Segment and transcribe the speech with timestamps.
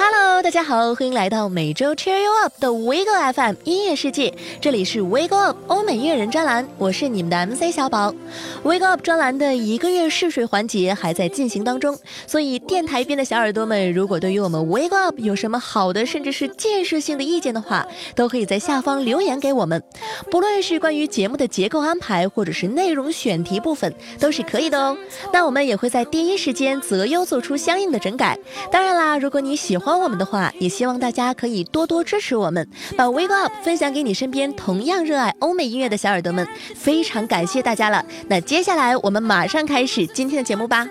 [0.00, 8.14] Hello，大家好，欢迎来到每周 Cheer You Up 的 Wiggle FM 音乐世界，这里是 Wiggle Up 欧美乐人专栏，我是你们的 MC 小宝。
[8.62, 11.98] Wiggle Up 专栏的一个月试水环节还在进行当中，
[12.28, 17.84] 所以电台边的小耳朵们，如果对于我们 Wiggle Up 有什么好的，甚至是建设性的意见的话，
[18.14, 19.82] 都可以在下方留言给我们。
[20.30, 24.96] 不论是关于节目的结构安排，或者是内容选题部分，都是可以的哦。
[25.32, 28.38] 那我们也会在第一时间择优做出相应的整改。
[28.70, 36.46] 当然啦，如果你喜欢，欢我们的话，也希望大家可以多多支持我们，把 Wake Up 分享给你身边同样热爱欧美音乐的小耳朵们。
[36.76, 38.04] 非常感谢大家了。
[38.28, 40.86] 那接下来我们马上开始今天的节目吧。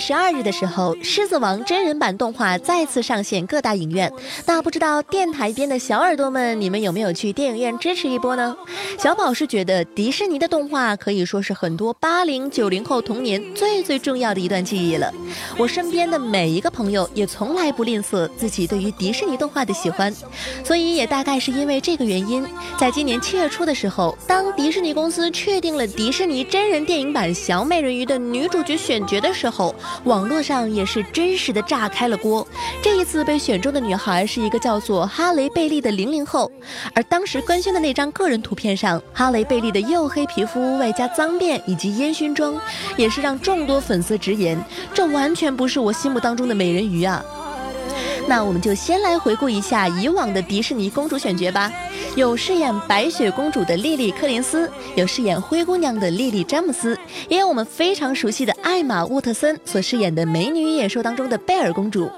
[0.00, 4.10] 十二日的时候，《狮子王》真人版动画再次上线各大影院。
[4.46, 8.56] 那不知道电台边的小耳朵们，你们有没有去电影院支持一波呢？
[8.98, 15.12] 小宝是觉得迪士尼的动画可以说是很多八零九零后童年最最重要的一段记忆了。
[15.58, 20.12] 我身边的每一个朋友也从来不吝啬自己对于迪士尼动画的喜欢，
[20.64, 22.46] 所以也大概是因为这个原因，
[22.78, 29.74] 在今年七月初的时候，当迪士尼公司确定了迪士尼真人电影版《小美人鱼》的女主角选角的时候。
[30.04, 32.46] 网络上也是真实的炸开了锅。
[32.82, 36.50] 这一次被选中的女孩是一个叫做哈雷贝利的零零后，
[36.94, 42.54] 而当时官宣的那张个人图片上，哈雷贝利的黝黑皮肤外加脏辫以及烟熏妆，
[42.96, 44.62] 也是让众多粉丝直言，
[44.94, 47.24] 这完全不是我心目当中的美人鱼啊。
[48.26, 51.72] 那我们就先来回顾一下以往的迪士尼公主选角吧。
[52.16, 62.10] 有饰演白雪公主的莉莉·柯林斯，有饰演灰姑娘的莉莉·詹姆斯，也有我们非常熟悉的艾玛·沃特森所饰演的《美女与野兽》当中的贝尔公主。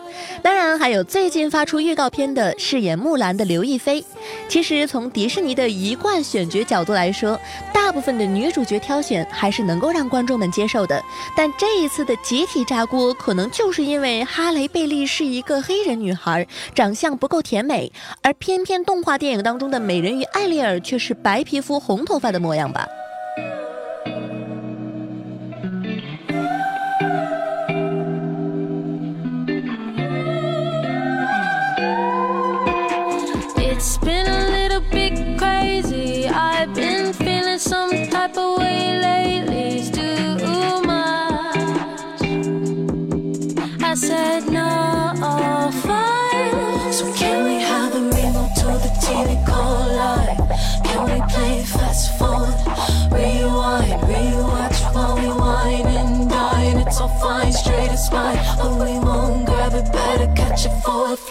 [0.42, 4.02] 当然，还有最近发出预告片的饰演木兰的刘亦菲。
[4.48, 7.38] 其实，从迪士尼的一贯选角角度来说，
[7.72, 11.02] 大部分的女主角挑选还是能够让观众们接受的。
[11.36, 17.92] 但这一次的集体炸锅，可能就是因为哈雷贝利是一个黑人女孩，长相不够甜美，
[18.22, 19.78] 而偏偏动画电影当中的。
[19.78, 22.86] 美人鱼艾丽尔却是白皮肤红头发的模样吧。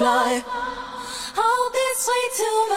[0.02, 0.44] fly.
[1.38, 2.71] I'll be sweet till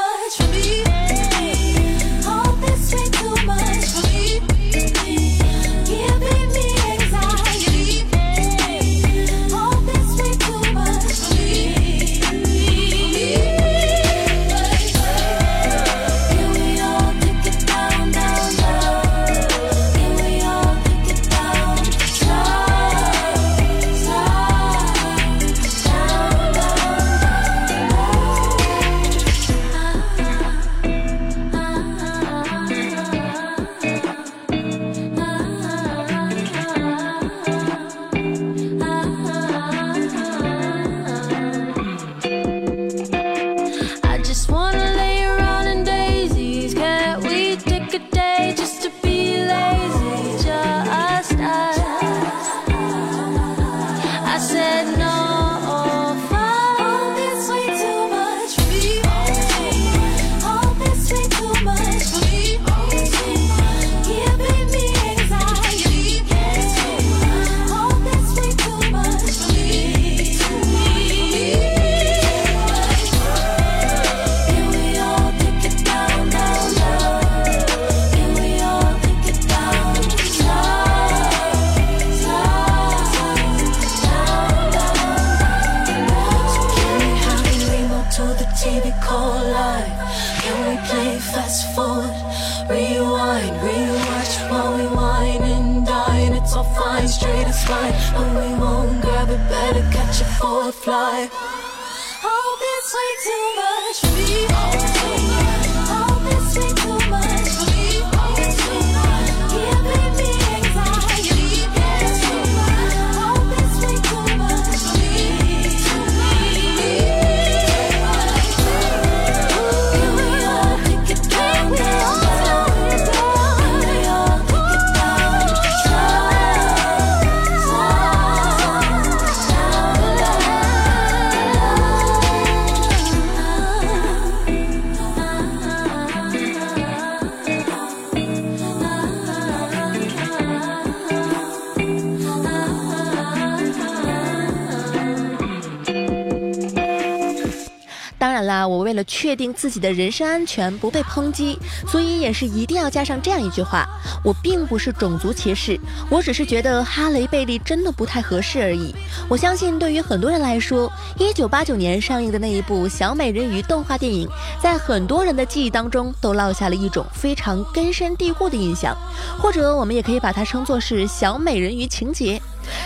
[149.04, 153.86] 确定自己的人身安全不被抨击，所以也是一定要加上这样一句话：
[154.24, 155.78] 我并不是种族歧视，
[156.10, 158.94] 我只是觉得哈雷贝利真的不太合适而已。
[159.28, 164.28] 我相信对于很多人来说，一九八九年上映的那一部小美人鱼动画电影，
[164.62, 168.96] 在很多人的记忆当中都烙下了一种非常根深蒂固的印象，
[169.38, 172.40] 或者我们也可以把它称作是小美人鱼情节。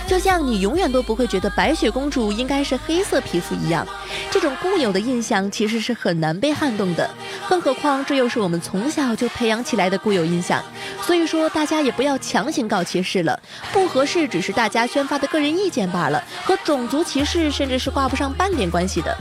[0.06, 3.86] 就像你永远都不会觉得白雪公主应该是黑色皮肤一样，
[4.30, 7.08] 这种固有的印象其实是很难被撼动的。
[7.48, 10.62] 更何况这又是我们从小就培养起来的固有印象，
[11.02, 13.38] 所以说大家也不要强行搞歧视了，
[13.72, 19.16] 不合适只是大家宣发的个人意见罢了，和种族歧视甚至是挂不上半点关系的。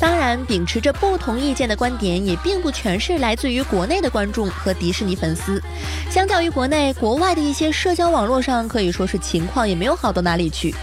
[0.00, 5.60] 当然，秉持着不同意见的观点也并不全是来自于国内的观众和迪士尼粉丝。
[6.10, 10.74] 相较于国内，国外的一些社交网络上可以说是情况也没有好到哪里去。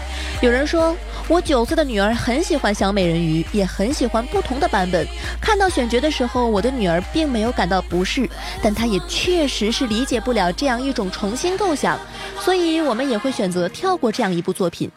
[0.42, 0.94] 有人说，
[1.28, 5.04] 我九岁的女儿很喜欢小美人鱼，也很喜欢不同的版本。
[5.40, 8.28] 看到选角的时候，我的女儿并没有感到不适，
[8.62, 11.98] 但她也确实是理解不了这样一种重新构想，
[12.40, 14.88] 所以我们也会选择跳过这样一部作品。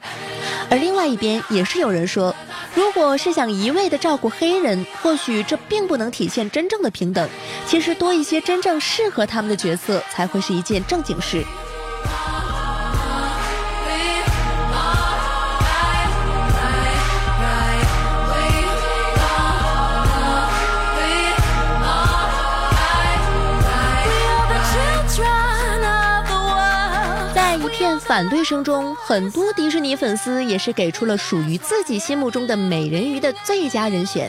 [0.69, 2.35] 而另外一边也是有人说。
[2.75, 7.27] 如果是想一味的照顾黑人，或许这并不能体现真正的平等。
[7.65, 11.43] 其实多一些真正适合他们的角色，才会是一件正经事。
[28.09, 34.27] 反对声中，很多迪士尼粉丝也是给出了属于自己心目中的美人鱼的最佳人选。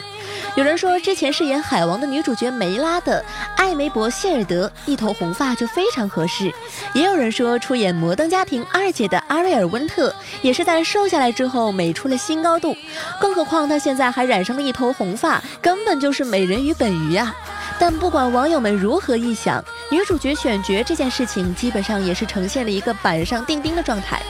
[0.55, 3.25] 有人说，之前饰演海王的女主角梅拉的
[3.57, 6.53] 艾梅伯谢尔德一头红发就非常合适。
[6.93, 12.77] 也有人说，出演摩登家庭二姐的阿瑞尔温特也是在瘦下来之后美出了新高度。
[13.19, 17.35] 更何况她现在还染上了一头红发，根本就是美人鱼本鱼啊！
[17.81, 24.21] 但不管网友们如何臆想，女主角选角这件事情基本上也是呈现了一个板上钉钉的状态。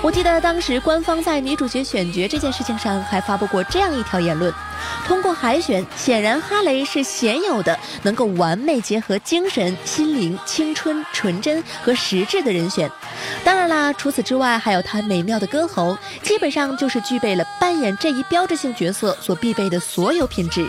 [0.00, 4.52] 我记得当时官方在女主角选角这件事情上还发布过这样一条言论：
[5.04, 12.88] 通过海选，显然哈雷是鲜有的能够完美结合精神、心灵、青春、纯真和实质的人选。
[13.42, 20.68] 当然啦，除此之外还有她美妙的歌喉，基本上就是具备了扮演这一标志性角色所必备的所有品质。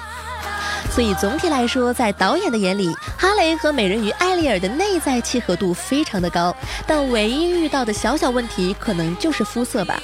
[0.96, 6.56] 所以总体来说，在导演的眼里，哈雷和美人鱼艾丽尔的内在契合度非常的高，
[6.88, 10.00] 但唯一遇到的小小问题，可能就是肤色吧。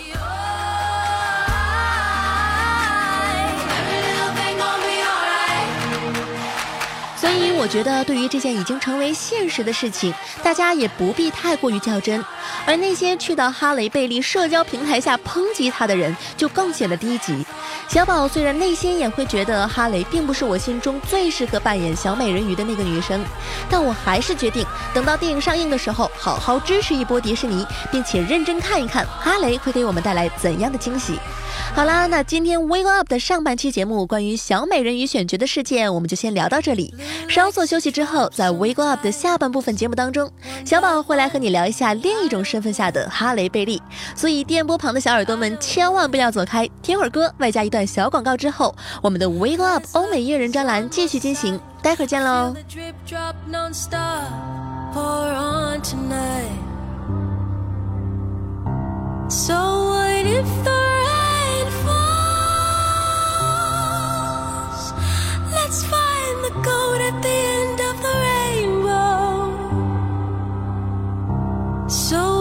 [7.61, 10.11] 我觉得，对于这件已经成为现实的事情，
[10.41, 12.25] 大家也不必太过于较真。
[12.65, 17.45] 而那些去到哈雷贝利社交平台下抨击他的人，就更显得低级。
[17.87, 23.23] 小宝虽然内心也会觉得哈雷并不是我心中最适合扮演小美人鱼的那个女生，
[23.69, 31.19] 但我还是决定等到电影上映的时候，好好支持一波迪士尼，并且认真看一看哈雷会给我们带来怎样的惊喜。
[31.75, 36.93] 好啦，那今天 Wake Up 的上半期节目关于小美人鱼选角的事件，我们就先聊到这里。
[37.27, 40.31] 稍作休息之后，在 Wake Up 的下半部分节目当中，
[40.65, 43.81] 小宝会来和你聊一下另一种身份下的哈雷贝利。
[44.15, 52.55] 所以电波旁的小耳朵们千万不要走开，听会儿歌，外加一段小广告之后，我们的 Wake Up 欧美音乐人专栏继续进行，待会儿见喽。
[71.91, 72.40] So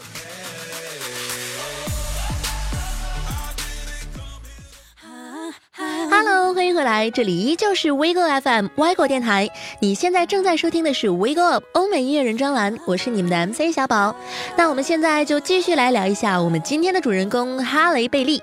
[6.71, 9.49] 迎回来，这里依旧是 w i g o FM 歪狗电台。
[9.79, 14.15] 你现在正在收听的是 w i g o Up 欧美音乐人专栏，我是你们的 MC 小宝。
[14.55, 18.41] 那我们现在就继续来聊一下我们今天的主人公哈雷贝利。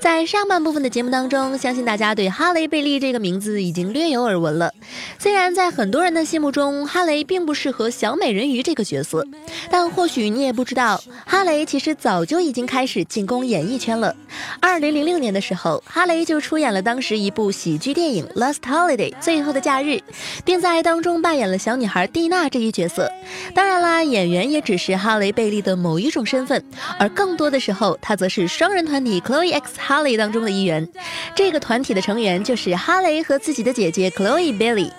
[0.00, 4.72] 在上半部分的节目当中，相信大家对哈雷·贝利这个名字已经略有耳闻了。
[5.18, 9.26] 虽然在很多人的心目中，哈雷并不适合小美人鱼这个角色，
[9.70, 14.14] 但或许你也不知道，哈雷其实早就已经开始进攻演艺圈了。
[14.60, 20.00] 二零零六年的时候，哈雷就出演了当时一部喜剧电影《Last Holiday》最后的假日，
[20.44, 23.10] 并在当中扮演了小女孩蒂娜这一角色。
[23.54, 26.62] 当然啦，演员也只是哈雷·贝利的某一种身份，
[26.98, 29.53] 而更多的时候，他则是双人团体 Chloe。
[29.54, 30.86] X Haley 当中的一员，
[31.34, 34.90] 这个团体的成员就是哈雷和自己的姐姐 Chloe Billy。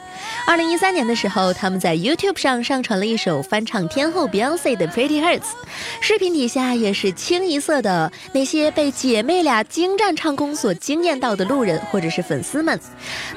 [0.47, 5.47] 二零一三年的时候，他们在 YouTube 上上传了一首翻唱天后 Beyonce 的 Pretty Hurts，
[5.99, 12.79] 视频底下也是清一色的那些被姐妹俩精湛唱功所惊艳到的路人或者是粉丝们。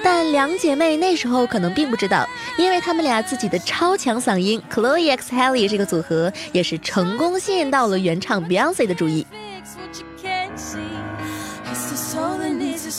[0.05, 2.25] 但两姐妹那时候可能并不知道，
[2.57, 9.27] 因为她们俩自己的超强嗓音 Chloe X Halle 这个组合也是成功吸引到了原唱 Beyonce 的注意。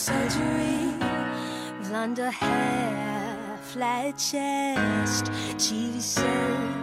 [0.09, 0.91] surgery.
[1.83, 6.78] blonde hair, flat chest, cheesy.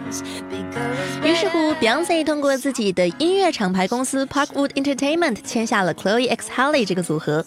[1.23, 7.45] 于是乎，Beyonce 通过自己的音乐厂牌公司 Parkwood Entertainment 签下了 Chloe X Halle 这个组合，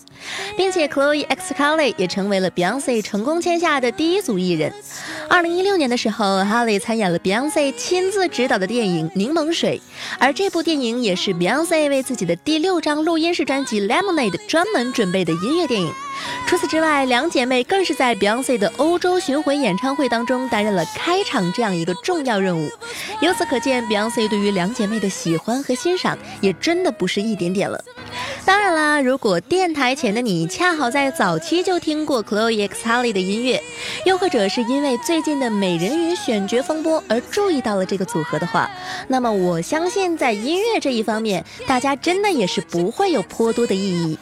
[0.57, 4.73] 并且 Chloe X Halle 也成为了 Beyonce 成功签下的第一组艺人。
[5.29, 9.79] 二零一六年的时候，Halle 参演了 Beyonce 亲自执导的电影《柠檬水》，
[10.19, 15.93] 而这部电影也是 Beyonce 为自己的第六张录音室专辑《Lemonade》专门准备的音乐电影。
[16.47, 22.50] 除此之外，两姐妹更是在 Beyonce 的欧洲巡回演唱会当中担任了开场这样一个重要任务。
[23.21, 27.83] 由此可见，Beyonce 对于两姐妹的喜欢和欣赏也真的不是一点点了。
[28.45, 33.63] 当然啦，如果电台前的你恰好在早期就听过 Chloe X Halle 的音乐，
[34.05, 38.71] 又或者是因为最近的美人鱼选角风波而注意到了这个组合的话，
[39.09, 44.19] 那么我相信在音乐这一方面，大家真的也是不会有颇多的异议。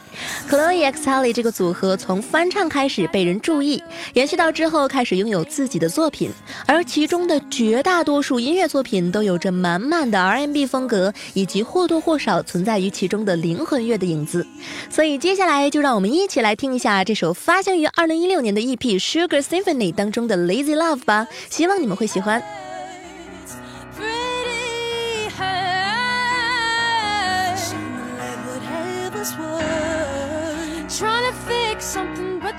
[0.49, 3.81] Chloe X Halle 这个组合从翻唱开始被人注意，
[4.13, 6.31] 延续到之后开始拥有自己的作品，
[6.65, 14.45] 而其中的绝大多数音乐作品都有着满满的 R&B 风格，以及或多或少存在于其中的灵魂乐的影子。
[14.89, 22.41] 所以接下来就让我们一起来听一下这首发行于2016年的 EP《Sugar Symphony》当中的《Lazy Love》吧，希望你们会喜欢。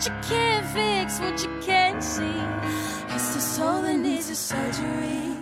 [0.01, 2.41] But you can't fix what you can't see.
[3.15, 5.37] It's the soul that needs a surgery.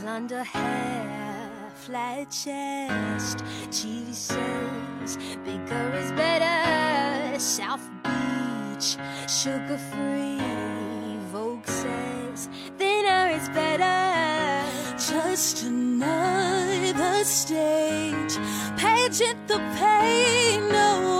[0.00, 3.44] Blonder hair, flat chest.
[3.70, 7.38] TV says bigger is better.
[7.38, 8.96] South Beach,
[9.28, 10.40] sugar free.
[11.30, 14.66] Vogue says thinner is better.
[14.98, 18.36] Just another stage,
[18.76, 21.19] pageant the pain away.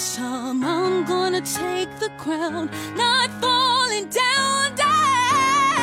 [0.00, 5.76] Time I'm gonna take the crown, not falling down, down.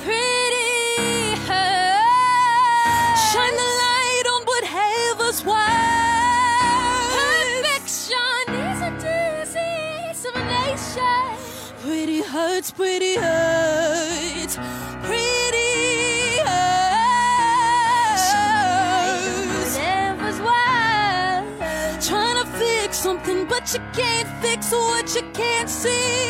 [0.00, 2.00] Pretty her,
[3.30, 5.66] shine the light on whatever's wild.
[7.18, 11.36] Perfection is a disease of a nation.
[11.82, 14.56] Pretty hurts, pretty hurts,
[15.02, 15.45] pretty.
[23.74, 26.26] You can't fix what you can't see.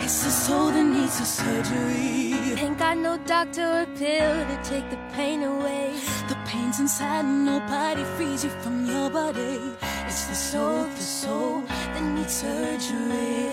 [0.00, 2.32] It's a soul that needs a surgery.
[2.62, 5.92] Ain't got no doctor or pill to take the pain away.
[6.28, 9.60] The pain's inside, and nobody frees you from your body.
[10.06, 13.50] It's the soul, the soul that needs surgery.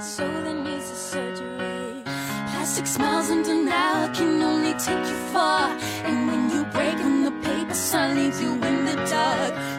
[0.00, 2.02] Soul that needs a surgery.
[2.50, 5.68] Plastic smiles and denial can only take you far.
[6.06, 9.71] And when you break on the paper, sun leaves you in the dark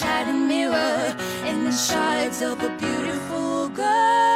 [0.00, 4.33] shining mirror in the shards of a beautiful girl.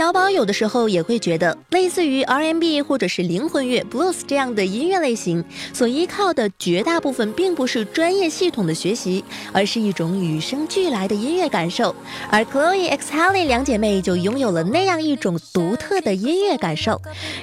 [0.00, 11.94] 小宝有的时候也会觉得，类似于 R N B 或者是灵魂乐 Blues 这样的音乐类型，所依靠的绝大部分并不是专业系统的学习，而是一种与生俱来的音乐感受。
[12.30, 16.98] 而 Chloe X Halle 两姐妹就拥有了那样一种独特的音乐感受，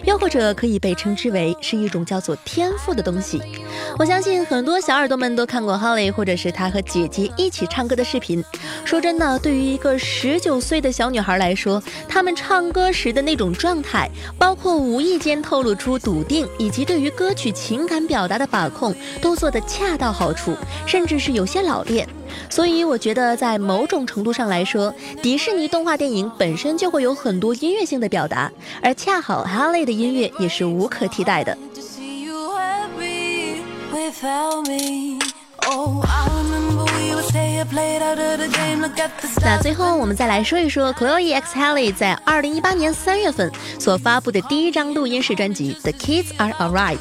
[0.06, 3.40] 又或者可以被称之为是一种叫做天赋的东西。
[4.00, 8.44] 我相信很多小耳朵们都看过 Halle 或者是她和姐姐一起唱歌的视频。
[8.84, 20.56] 说真的，对于一个十九岁的小女孩来说，她们唱唱歌时的那种状态，包括无意间透露出笃定，以及对于歌曲情感表达的把控，都做得恰到好处，
[20.86, 22.08] 甚至是有些老练。
[22.50, 28.50] 所以我觉得，在某种程度上来说，迪士尼动画电影本身就会有很多音乐性的表达，
[28.82, 31.58] 而恰好 Halle 的音乐也是无可替代的。
[33.94, 35.27] Without me.
[39.42, 46.98] 那最后，我们再来说一说 Chloe X Halle 在二零一八年三月份所发布的第一张录音室专辑《The Kids Are Alright》。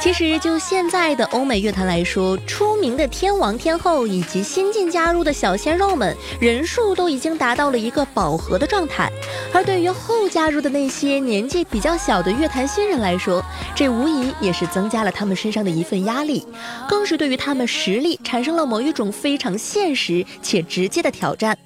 [0.00, 9.10] 其实，就现在的欧美乐坛来说，出名的天王天后以及新晋加入的小鲜肉们，人数都已经达到了一个饱和的状态。
[9.52, 16.44] 而对于后加入的那些年纪比较小的乐坛新人来说，这无疑也是增加了他们身上的一份压力，
[16.88, 21.56] 更是对于他们实力产生了某一种非常现实且直接的挑战。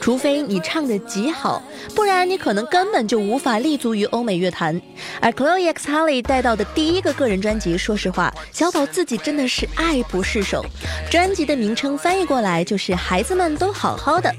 [0.00, 1.62] 除非你唱的极好，
[1.94, 4.80] 不然你可能根本就无法立足于欧美乐坛。
[5.20, 10.64] 而 Chloe X Halle 带到的第一个个人专辑，说实话，小宝自己真的是爱不释手。
[11.10, 14.32] 专辑的名称翻译过来就是“孩子们都好好的”。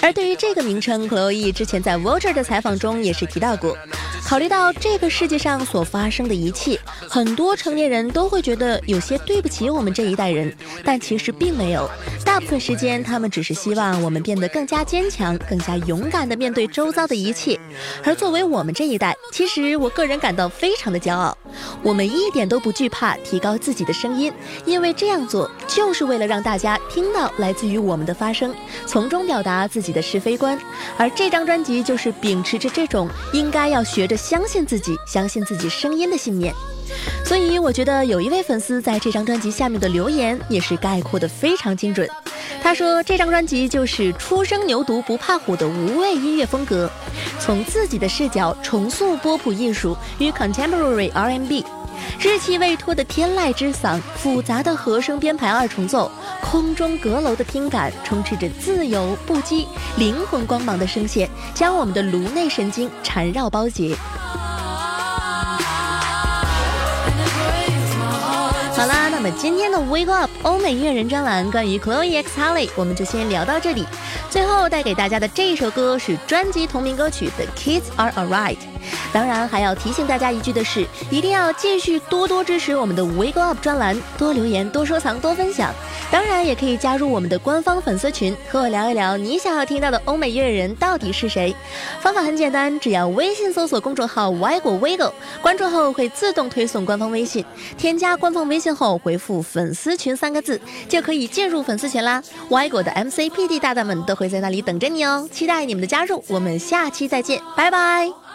[0.00, 3.76] 而对于这个名称，Chloe 之前在 Vulture 的采访中也是提到过。
[4.24, 10.52] 考虑到这个世界上所发生的一切，很多成年人都会觉得有些对不起我们这一代人，
[10.84, 11.88] 但其实并没有。
[12.24, 17.58] 大部分时间，他们只是希望我们变得更加坚强，更加勇敢地面对周遭的一切。
[18.02, 21.36] 而作为我们这一代，其实我个人感到非常的骄傲。
[21.82, 24.32] 我们一点都不惧怕提高自己的声音，
[24.64, 28.54] 因为这样做就是为了让大家听到来自于我们的发声，
[28.86, 30.58] 从中表达自己的是非观。
[30.98, 34.16] 而这张专辑就是秉持着这种应该要学着。
[34.16, 36.52] 相信自己，相信自己声音的信念。
[37.24, 42.08] 所以，我觉得有一位粉丝在这张专辑下面的留言也是概括的非常精准。
[42.62, 46.90] 他说：“这张专辑就是初生牛犊不怕虎的无畏音乐风格，
[47.38, 51.64] 从自己的视角重塑波普艺术与 contemporary R&B，
[52.20, 56.10] 日气未脱的天籁之嗓，复杂的和声编排二重奏，
[56.42, 63.96] 空中阁楼的听感，充斥着自由不羁、灵魂光芒的声线，将我们的颅内神经缠绕包结。”
[68.76, 73.86] 好啦，那么今天的 Wake Up 欧美音乐人专栏关于 Chloe X Halle，我们就先聊到这里。
[74.28, 78.56] 最后带给大家的这一首歌是专辑同名歌曲《The Kids Are Alright》。
[79.12, 85.72] 当然，还要提醒大家一句的是，一定要继续多多支持我们的 Wake Up 专栏，多留言、多收藏、多分享。
[86.10, 91.54] 当然，也可以加入我们的官方粉丝群，和我聊一聊你想要听到的欧美音乐人到底是谁。
[92.00, 97.44] 方法很简单，只要微信搜索公众号 Y 果 Vigo，关注后会自动推送官方微信，
[97.78, 102.22] 添加官方微信后回复“粉丝群”三个字，就可以进入粉丝群啦。
[102.48, 106.22] Y 果的 MCPD 大大们都会在那里等着你哦，期待你们的加入。
[106.28, 108.25] 我们下期再见，拜拜。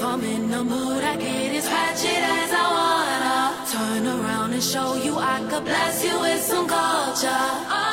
[0.00, 3.66] I'm in the mood, I get as ratchet as I wanna.
[3.72, 7.87] Turn around and show you I could bless you with some culture.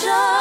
[0.00, 0.38] You know,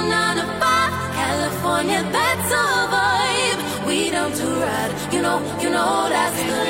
[0.00, 6.42] not about California that's all about we don't do right you know You know that's
[6.42, 6.69] the